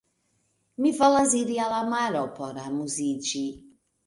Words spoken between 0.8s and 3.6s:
Mi volas iri al la maro por amuziĝi.